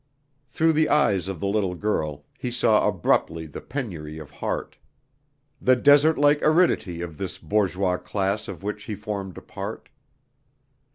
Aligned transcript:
Through 0.47 0.73
the 0.73 0.89
eyes 0.89 1.27
of 1.27 1.39
the 1.39 1.45
little 1.47 1.75
girl 1.75 2.25
he 2.35 2.49
saw 2.49 2.87
abruptly 2.87 3.45
the 3.45 3.61
penury 3.61 4.17
of 4.17 4.31
heart, 4.31 4.75
the 5.61 5.75
desert 5.75 6.17
like 6.17 6.41
aridity 6.41 7.01
of 7.01 7.19
this 7.19 7.37
bourgeois 7.37 7.97
class 7.97 8.47
of 8.47 8.63
which 8.63 8.85
he 8.85 8.95
formed 8.95 9.37
a 9.37 9.41
part. 9.43 9.89